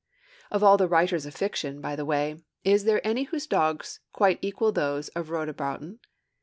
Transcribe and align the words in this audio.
Of 0.49 0.63
all 0.63 0.79
writers 0.79 1.27
of 1.27 1.35
fiction, 1.35 1.79
by 1.79 1.95
the 1.95 2.05
way, 2.05 2.43
is 2.63 2.85
there 2.85 3.05
any 3.07 3.25
whose 3.25 3.45
dogs 3.45 3.99
quite 4.13 4.39
equal 4.41 4.71
those 4.71 5.09
of 5.09 5.29
Rhoda 5.29 5.53
Broughton? 5.53 5.99